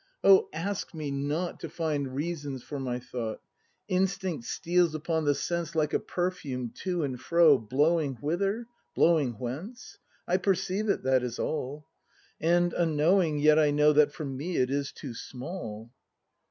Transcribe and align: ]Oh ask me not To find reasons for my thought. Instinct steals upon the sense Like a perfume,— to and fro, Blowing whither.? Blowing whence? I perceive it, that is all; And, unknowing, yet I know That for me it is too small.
]Oh 0.23 0.49
ask 0.51 0.95
me 0.95 1.11
not 1.11 1.59
To 1.59 1.69
find 1.69 2.15
reasons 2.15 2.63
for 2.63 2.79
my 2.79 2.97
thought. 2.97 3.39
Instinct 3.87 4.45
steals 4.45 4.95
upon 4.95 5.25
the 5.25 5.35
sense 5.35 5.75
Like 5.75 5.93
a 5.93 5.99
perfume,— 5.99 6.71
to 6.81 7.03
and 7.03 7.21
fro, 7.21 7.59
Blowing 7.59 8.15
whither.? 8.15 8.65
Blowing 8.95 9.33
whence? 9.33 9.99
I 10.27 10.37
perceive 10.37 10.89
it, 10.89 11.03
that 11.03 11.21
is 11.21 11.37
all; 11.37 11.85
And, 12.39 12.73
unknowing, 12.73 13.37
yet 13.37 13.59
I 13.59 13.69
know 13.69 13.93
That 13.93 14.11
for 14.11 14.25
me 14.25 14.57
it 14.57 14.71
is 14.71 14.91
too 14.91 15.13
small. 15.13 15.91